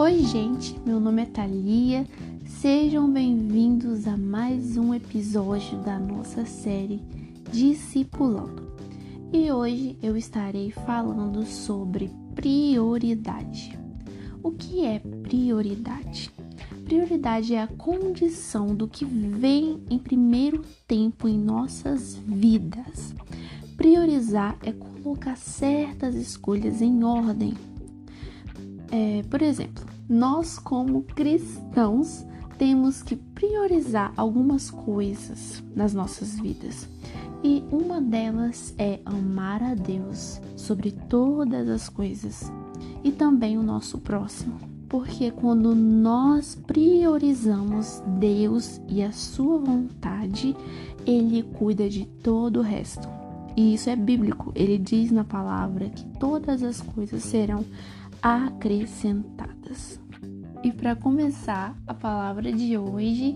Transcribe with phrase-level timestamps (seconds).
[0.00, 2.06] Oi, gente, meu nome é Thalia.
[2.46, 7.02] Sejam bem-vindos a mais um episódio da nossa série
[7.52, 8.72] Discipulando.
[9.30, 13.78] E hoje eu estarei falando sobre prioridade.
[14.42, 16.30] O que é prioridade?
[16.86, 23.14] Prioridade é a condição do que vem em primeiro tempo em nossas vidas.
[23.76, 27.52] Priorizar é colocar certas escolhas em ordem.
[28.90, 32.26] É, por exemplo, nós, como cristãos,
[32.58, 36.88] temos que priorizar algumas coisas nas nossas vidas.
[37.42, 42.52] E uma delas é amar a Deus sobre todas as coisas
[43.02, 44.58] e também o nosso próximo.
[44.90, 50.54] Porque quando nós priorizamos Deus e a sua vontade,
[51.06, 53.08] ele cuida de todo o resto.
[53.56, 54.52] E isso é bíblico.
[54.54, 57.64] Ele diz na palavra que todas as coisas serão
[58.22, 60.00] acrescentadas.
[60.62, 63.34] E para começar a palavra de hoje,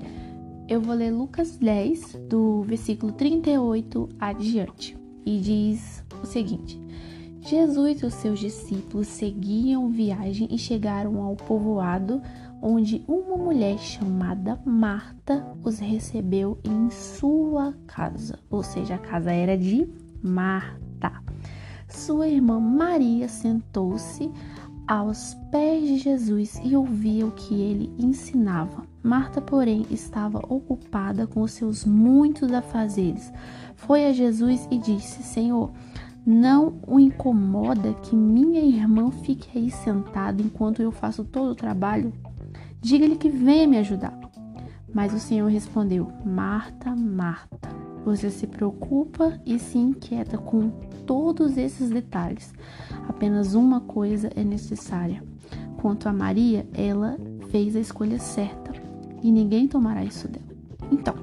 [0.68, 4.96] eu vou ler Lucas 10, do versículo 38 adiante.
[5.24, 6.78] E diz o seguinte:
[7.40, 12.20] Jesus e os seus discípulos seguiam viagem e chegaram ao povoado
[12.60, 19.56] onde uma mulher chamada Marta os recebeu em sua casa, ou seja, a casa era
[19.56, 19.86] de
[20.22, 21.12] Marta.
[21.86, 24.30] Sua irmã Maria sentou-se
[24.86, 28.86] aos pés de Jesus e ouvia o que ele ensinava.
[29.02, 33.32] Marta, porém, estava ocupada com os seus muitos afazeres.
[33.76, 35.70] Foi a Jesus e disse: Senhor,
[36.26, 42.12] não o incomoda que minha irmã fique aí sentada enquanto eu faço todo o trabalho?
[42.80, 44.18] Diga-lhe que venha me ajudar.
[44.92, 47.68] Mas o Senhor respondeu: Marta, Marta,
[48.04, 50.70] você se preocupa e se inquieta com
[51.06, 52.52] todos esses detalhes.
[53.08, 55.22] Apenas uma coisa é necessária.
[55.76, 57.18] Quanto a Maria, ela
[57.50, 58.72] fez a escolha certa
[59.22, 60.44] e ninguém tomará isso dela.
[60.90, 61.14] Então,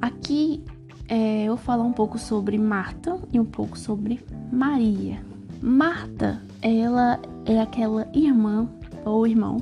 [0.00, 0.62] aqui
[1.08, 4.20] é, eu vou falar um pouco sobre Marta e um pouco sobre
[4.52, 5.20] Maria.
[5.60, 8.68] Marta, ela é aquela irmã
[9.04, 9.58] ou irmão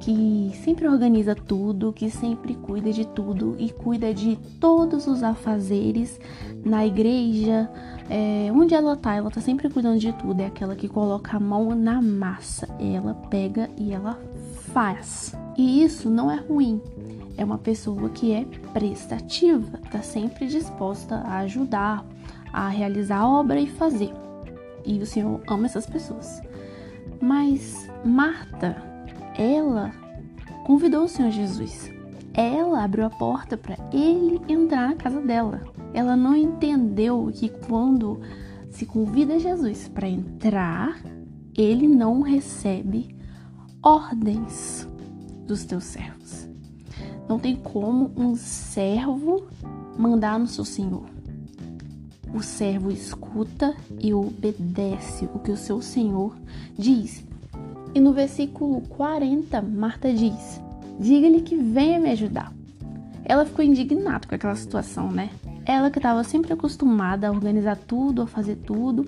[0.00, 6.20] que sempre organiza tudo, que sempre cuida de tudo e cuida de todos os afazeres
[6.64, 7.70] na igreja,
[8.08, 10.40] é, onde ela tá, ela tá sempre cuidando de tudo.
[10.40, 14.18] É aquela que coloca a mão na massa, ela pega e ela
[14.72, 15.34] faz.
[15.56, 16.80] E isso não é ruim.
[17.36, 22.04] É uma pessoa que é prestativa, tá sempre disposta a ajudar,
[22.52, 24.12] a realizar a obra e fazer.
[24.84, 26.40] E o Senhor ama essas pessoas.
[27.20, 28.76] Mas Marta,
[29.36, 29.92] ela
[30.64, 31.92] convidou o Senhor Jesus.
[32.34, 35.62] Ela abriu a porta para ele entrar na casa dela.
[35.98, 38.20] Ela não entendeu que quando
[38.70, 40.96] se convida Jesus para entrar,
[41.56, 43.16] ele não recebe
[43.82, 44.86] ordens
[45.44, 46.48] dos teus servos.
[47.28, 49.48] Não tem como um servo
[49.98, 51.06] mandar no seu senhor.
[52.32, 56.32] O servo escuta e obedece o que o seu senhor
[56.78, 57.24] diz.
[57.92, 60.62] E no versículo 40, Marta diz:
[61.00, 62.54] Diga-lhe que venha me ajudar.
[63.24, 65.30] Ela ficou indignada com aquela situação, né?
[65.68, 69.06] Ela que estava sempre acostumada a organizar tudo, a fazer tudo.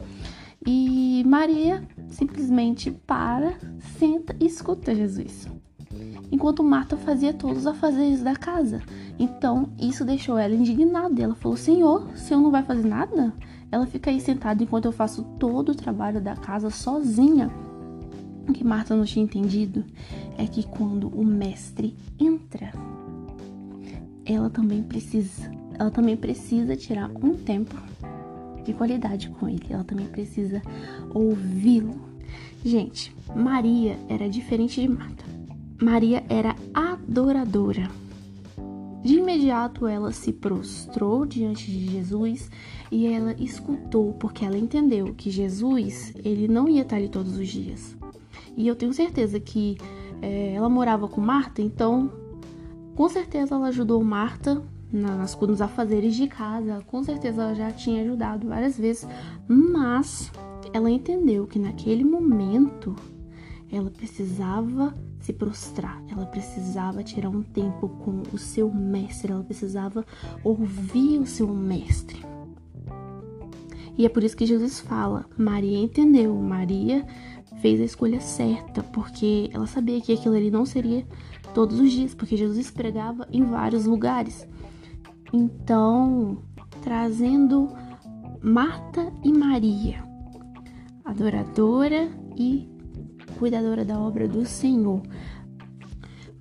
[0.66, 3.54] E Maria simplesmente para,
[3.98, 5.48] senta e escuta Jesus.
[6.30, 8.82] Enquanto Marta fazia todos os afazeres da casa.
[9.18, 11.22] Então, isso deixou ela indignada.
[11.22, 13.32] Ela falou: Senhor, o senhor não vai fazer nada?
[13.72, 17.50] Ela fica aí sentada enquanto eu faço todo o trabalho da casa sozinha.
[18.46, 19.82] O que Marta não tinha entendido
[20.36, 22.72] é que quando o mestre entra,
[24.26, 27.74] ela também precisa, ela também precisa tirar um tempo
[28.62, 29.64] de qualidade com ele.
[29.70, 30.60] Ela também precisa
[31.14, 31.98] ouvi-lo.
[32.62, 35.24] Gente, Maria era diferente de Marta.
[35.80, 37.88] Maria era adoradora.
[39.02, 42.50] De imediato ela se prostrou diante de Jesus
[42.92, 47.48] e ela escutou porque ela entendeu que Jesus, ele não ia estar ali todos os
[47.48, 47.96] dias.
[48.54, 49.78] E eu tenho certeza que
[50.20, 52.12] é, ela morava com Marta, então
[52.94, 54.62] com certeza ela ajudou Marta
[54.92, 59.06] nas, nos afazeres de casa, com certeza ela já tinha ajudado várias vezes,
[59.48, 60.30] mas
[60.72, 62.94] ela entendeu que naquele momento
[63.72, 70.04] ela precisava se prostrar, ela precisava tirar um tempo com o seu mestre, ela precisava
[70.42, 72.24] ouvir o seu mestre.
[73.96, 77.06] E é por isso que Jesus fala: Maria entendeu, Maria
[77.60, 81.06] fez a escolha certa, porque ela sabia que aquilo ali não seria
[81.54, 84.48] todos os dias, porque Jesus pregava em vários lugares.
[85.32, 86.38] Então,
[86.82, 87.68] trazendo
[88.42, 90.04] Marta e Maria,
[91.04, 92.68] adoradora e
[93.38, 95.02] cuidadora da obra do Senhor,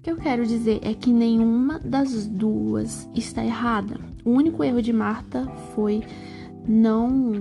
[0.02, 4.00] que eu quero dizer é que nenhuma das duas está errada.
[4.26, 5.46] O único erro de Marta
[5.76, 6.02] foi
[6.68, 7.34] não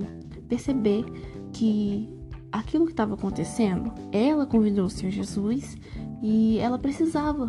[0.48, 1.04] perceber
[1.52, 2.08] que
[2.52, 5.76] aquilo que estava acontecendo, ela convidou o Senhor Jesus
[6.22, 7.48] e ela precisava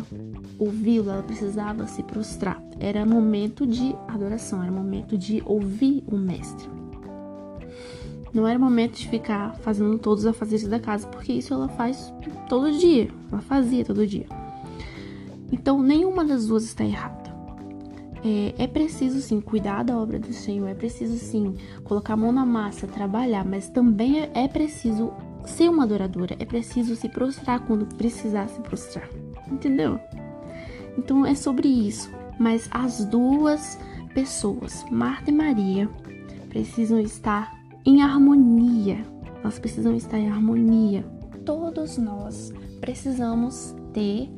[0.58, 2.62] ouvi-lo, ela precisava se prostrar.
[2.78, 6.68] Era momento de adoração, era momento de ouvir o Mestre.
[8.32, 12.12] Não era momento de ficar fazendo todos os afazeres da casa, porque isso ela faz
[12.48, 13.08] todo dia.
[13.30, 14.26] Ela fazia todo dia.
[15.50, 17.18] Então, nenhuma das duas está errada.
[18.22, 22.30] É, é, preciso sim cuidar da obra do Senhor, é preciso sim colocar a mão
[22.30, 25.10] na massa, trabalhar, mas também é, é preciso
[25.44, 29.08] ser uma adoradora, é preciso se prostrar quando precisar se prostrar.
[29.50, 29.98] Entendeu?
[30.96, 32.10] Então é sobre isso.
[32.38, 33.78] Mas as duas
[34.14, 35.88] pessoas, Marta e Maria,
[36.48, 37.52] precisam estar
[37.84, 39.04] em harmonia.
[39.42, 41.04] Elas precisam estar em harmonia.
[41.44, 44.30] Todos nós precisamos ter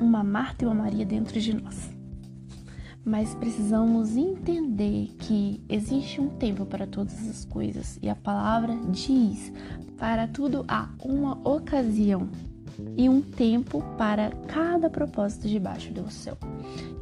[0.00, 1.93] uma Marta e uma Maria dentro de nós.
[3.04, 9.52] Mas precisamos entender que existe um tempo para todas as coisas e a palavra diz:
[9.98, 12.28] para tudo há uma ocasião
[12.96, 16.36] e um tempo para cada propósito debaixo do céu.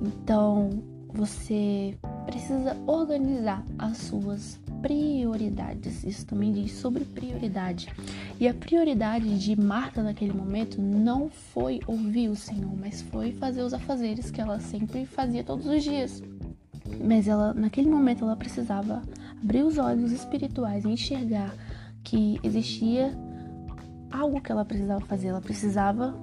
[0.01, 0.71] Então,
[1.13, 1.97] você
[2.27, 6.05] precisa organizar as suas prioridades.
[6.05, 7.89] Isso também diz sobre prioridade.
[8.39, 13.63] E a prioridade de Marta naquele momento não foi ouvir o Senhor, mas foi fazer
[13.63, 16.23] os afazeres que ela sempre fazia todos os dias.
[17.03, 19.03] Mas ela, naquele momento, ela precisava
[19.41, 21.55] abrir os olhos espirituais e enxergar
[22.03, 23.17] que existia
[24.11, 25.29] algo que ela precisava fazer.
[25.29, 26.15] Ela precisava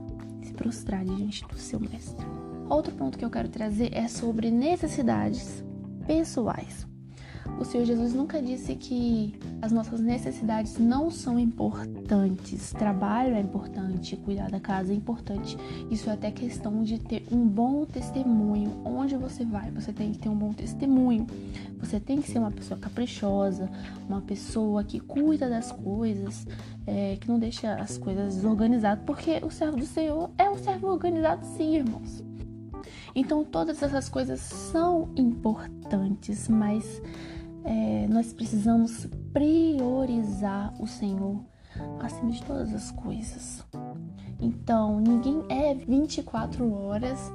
[0.44, 2.26] se prostrar diante do seu mestre.
[2.70, 5.64] Outro ponto que eu quero trazer é sobre necessidades
[6.06, 6.88] pessoais.
[7.60, 12.72] O Senhor Jesus nunca disse que as nossas necessidades não são importantes.
[12.72, 15.58] Trabalho é importante, cuidar da casa é importante.
[15.92, 18.82] Isso é até questão de ter um bom testemunho.
[18.86, 21.28] Onde você vai, você tem que ter um bom testemunho.
[21.82, 23.70] Você tem que ser uma pessoa caprichosa,
[24.08, 26.48] uma pessoa que cuida das coisas,
[26.88, 30.88] é, que não deixa as coisas desorganizadas, porque o servo do Senhor é um servo
[30.88, 32.24] organizado, sim, irmãos.
[33.14, 37.02] Então, todas essas coisas são importantes, mas
[37.64, 41.42] é, nós precisamos priorizar o Senhor
[42.00, 43.66] acima de todas as coisas.
[44.40, 47.32] Então, ninguém é 24 horas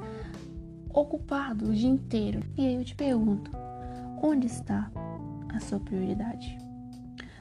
[0.93, 2.41] ocupado o dia inteiro.
[2.57, 3.51] E aí eu te pergunto:
[4.23, 4.91] onde está
[5.55, 6.59] a sua prioridade?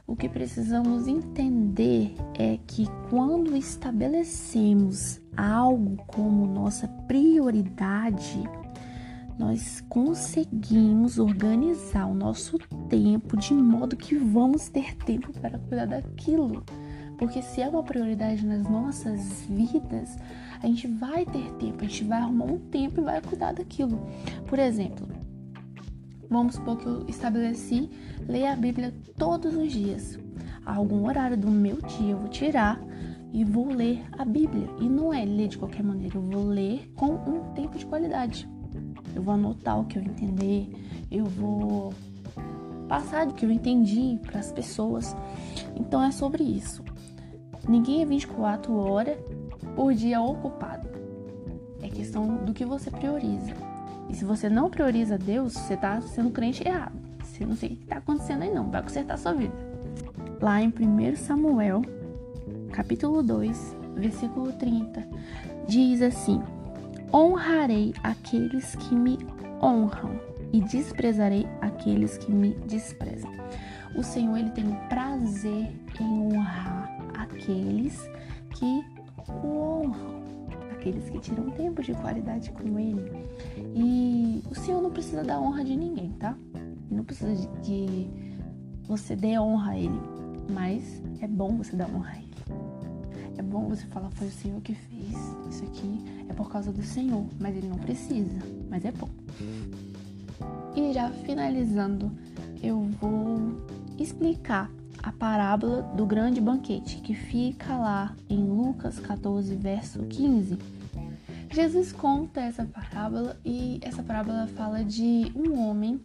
[0.05, 8.43] O que precisamos entender é que quando estabelecemos algo como nossa prioridade,
[9.37, 16.63] nós conseguimos organizar o nosso tempo de modo que vamos ter tempo para cuidar daquilo.
[17.17, 20.17] Porque se é uma prioridade nas nossas vidas,
[20.61, 23.99] a gente vai ter tempo, a gente vai arrumar um tempo e vai cuidar daquilo.
[24.47, 25.07] Por exemplo,
[26.29, 27.89] vamos supor que eu estabeleci
[28.27, 30.19] ler a Bíblia todos os dias.
[30.65, 32.79] A algum horário do meu dia eu vou tirar
[33.31, 34.67] e vou ler a Bíblia.
[34.79, 38.52] E não é ler de qualquer maneira, eu vou ler com um tempo de qualidade
[39.15, 40.69] eu vou anotar o que eu entender,
[41.11, 41.93] eu vou
[42.87, 45.15] passar do que eu entendi para as pessoas.
[45.75, 46.83] Então é sobre isso.
[47.67, 49.17] Ninguém é 24 horas
[49.75, 50.87] por dia ocupado.
[51.81, 53.53] É questão do que você prioriza.
[54.09, 56.93] E se você não prioriza Deus, você está sendo crente errado.
[57.23, 59.53] Você não sei o que está acontecendo aí não, vai consertar a sua vida.
[60.41, 61.81] Lá em 1 Samuel,
[62.71, 65.07] capítulo 2, versículo 30,
[65.67, 66.41] diz assim:
[67.13, 69.19] Honrarei aqueles que me
[69.61, 70.19] honram
[70.51, 73.31] e desprezarei aqueles que me desprezam.
[73.95, 78.09] O Senhor ele tem prazer em honrar aqueles
[78.55, 78.83] que
[79.27, 80.23] o honram,
[80.71, 83.11] aqueles que tiram tempo de qualidade com ele.
[83.75, 86.35] E o Senhor não precisa da honra de ninguém, tá?
[86.89, 88.09] Não precisa de que
[88.87, 90.01] você dê honra a ele,
[90.51, 92.33] mas é bom você dar honra a ele.
[93.37, 94.92] É bom você falar, foi o Senhor que fez
[95.53, 99.09] isso aqui, é por causa do Senhor, mas ele não precisa, mas é bom.
[100.75, 102.11] E já finalizando,
[102.61, 103.61] eu vou
[103.99, 110.57] explicar a parábola do grande banquete, que fica lá em Lucas 14, verso 15.
[111.51, 116.01] Jesus conta essa parábola e essa parábola fala de um homem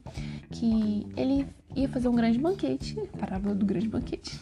[0.51, 4.39] que ele ia fazer um grande banquete, parábola do grande banquete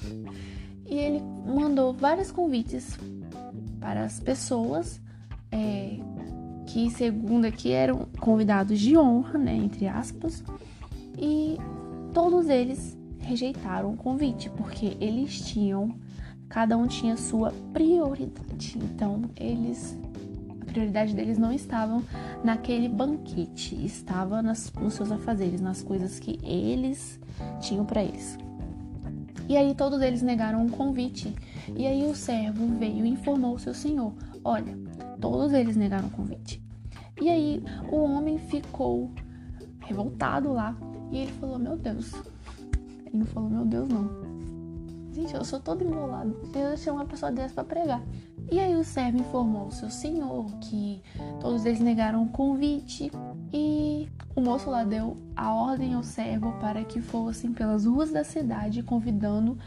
[0.88, 2.98] e ele mandou vários convites
[3.86, 5.00] para as pessoas
[5.52, 6.00] é,
[6.66, 10.42] que, segundo aqui, eram convidados de honra, né, entre aspas,
[11.16, 11.56] e
[12.12, 15.94] todos eles rejeitaram o convite porque eles tinham,
[16.48, 18.76] cada um tinha sua prioridade.
[18.76, 19.96] Então, eles,
[20.60, 22.02] a prioridade deles não estavam
[22.42, 27.20] naquele banquete, estava nas, nos seus afazeres, nas coisas que eles
[27.60, 28.36] tinham para eles.
[29.48, 31.34] E aí todos eles negaram um convite.
[31.76, 34.12] E aí o servo veio e informou o seu senhor:
[34.44, 34.76] Olha,
[35.20, 36.62] todos eles negaram o convite.
[37.20, 39.10] E aí o homem ficou
[39.80, 40.76] revoltado lá
[41.10, 42.12] e ele falou: Meu Deus.
[43.06, 44.26] Ele não falou: Meu Deus, não.
[45.12, 46.36] Gente, eu sou todo embolado.
[46.54, 48.02] Eu deixei uma pessoa dessa para pregar.
[48.50, 51.02] E aí o servo informou o seu senhor que
[51.40, 53.10] todos eles negaram o convite
[53.52, 58.22] e o moço lá deu a ordem ao servo para que fossem pelas ruas da
[58.22, 59.58] cidade convidando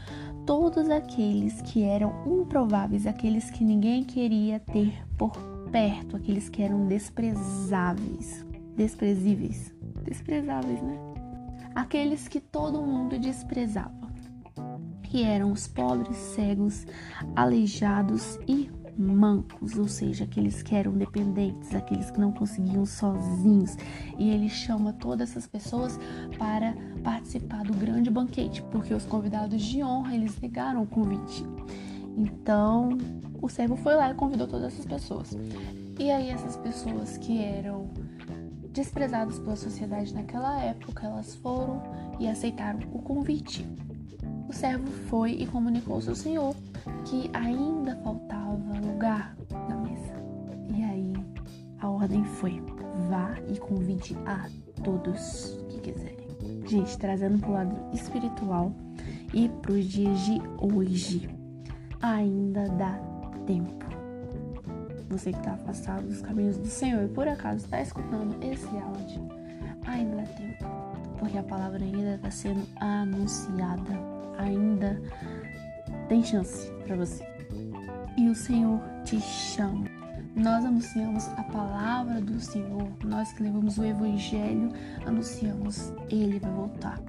[0.46, 5.32] todos aqueles que eram improváveis, aqueles que ninguém queria ter por
[5.72, 8.46] perto, aqueles que eram desprezáveis,
[8.76, 9.74] desprezíveis,
[10.04, 10.98] desprezáveis, né?
[11.74, 14.00] Aqueles que todo mundo desprezava
[15.02, 16.86] que eram os pobres, cegos,
[17.34, 18.70] aleijados e
[19.00, 23.76] mancos, ou seja, aqueles que eram dependentes, aqueles que não conseguiam sozinhos.
[24.18, 25.98] E ele chama todas essas pessoas
[26.38, 31.44] para participar do grande banquete, porque os convidados de honra eles negaram o convite.
[32.16, 32.98] Então,
[33.40, 35.36] o servo foi lá e convidou todas essas pessoas.
[35.98, 37.88] E aí essas pessoas que eram
[38.72, 41.82] desprezadas pela sociedade naquela época, elas foram
[42.18, 43.66] e aceitaram o convite.
[44.48, 46.54] O servo foi e comunicou ao seu senhor
[47.04, 48.39] que ainda faltava
[49.00, 50.12] lugar na mesa.
[50.68, 51.14] E aí
[51.80, 52.62] a ordem foi:
[53.08, 54.46] vá e convide a
[54.84, 56.28] todos que quiserem.
[56.66, 58.72] Gente, trazendo para o lado espiritual
[59.32, 61.30] e para os dias de hoje,
[62.02, 63.00] ainda dá
[63.46, 63.86] tempo.
[65.08, 69.28] Você que está afastado dos caminhos do Senhor e por acaso está escutando esse áudio,
[69.86, 70.64] ainda dá tempo,
[71.18, 73.98] porque a palavra ainda está sendo anunciada
[74.38, 75.00] ainda
[76.08, 77.29] tem chance para você.
[78.16, 79.84] E o Senhor te chama.
[80.34, 84.70] Nós anunciamos a palavra do Senhor, nós que levamos o Evangelho,
[85.04, 87.00] anunciamos, Ele vai voltar.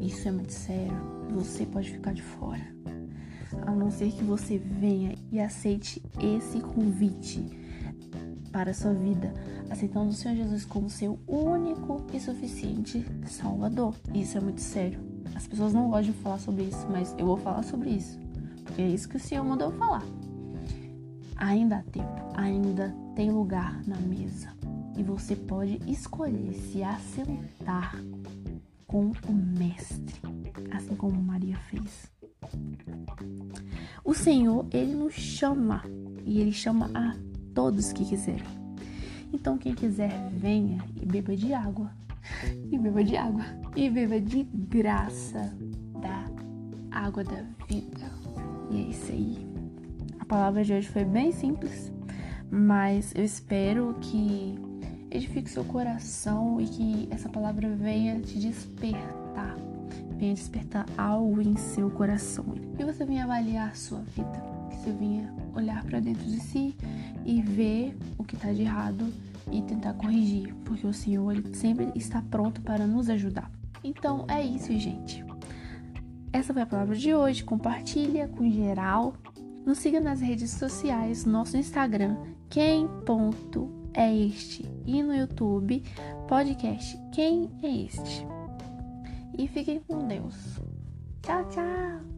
[0.00, 0.96] Isso é muito sério,
[1.30, 2.60] você pode ficar de fora.
[3.66, 7.44] A não ser que você venha e aceite esse convite
[8.50, 9.32] para a sua vida,
[9.70, 13.94] aceitando o Senhor Jesus como seu único e suficiente Salvador.
[14.12, 15.00] Isso é muito sério.
[15.34, 18.21] As pessoas não gostam de falar sobre isso, mas eu vou falar sobre isso.
[18.78, 20.02] É isso que o Senhor mandou falar.
[21.36, 24.48] Ainda há tempo, ainda tem lugar na mesa.
[24.96, 27.96] E você pode escolher se assentar
[28.86, 30.20] com o Mestre,
[30.70, 32.10] assim como Maria fez.
[34.04, 35.82] O Senhor, ele nos chama
[36.24, 37.16] e ele chama a
[37.54, 38.44] todos que quiserem.
[39.32, 41.90] Então, quem quiser, venha e beba de água
[42.70, 43.44] e beba de água.
[43.74, 45.54] E beba de graça
[46.00, 46.24] da
[46.90, 48.21] água da vida.
[48.72, 49.46] E é isso aí.
[50.18, 51.92] A palavra de hoje foi bem simples,
[52.50, 54.58] mas eu espero que
[55.10, 59.56] edifique seu coração e que essa palavra venha te despertar.
[60.16, 62.46] Venha despertar algo em seu coração.
[62.78, 64.42] E você venha avaliar a sua vida.
[64.70, 66.74] Que você venha olhar para dentro de si
[67.26, 69.12] e ver o que está de errado
[69.50, 73.50] e tentar corrigir, porque o Senhor ele sempre está pronto para nos ajudar.
[73.84, 75.22] Então é isso, gente.
[76.32, 77.44] Essa foi a palavra de hoje.
[77.44, 79.14] Compartilha com geral.
[79.64, 82.16] Nos siga nas redes sociais, nosso Instagram,
[82.50, 85.84] quem ponto é este e no YouTube,
[86.26, 88.26] podcast Quem é este.
[89.38, 90.60] E fiquem com Deus.
[91.22, 92.11] Tchau, tchau.